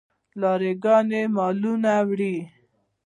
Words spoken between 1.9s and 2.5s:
وړي.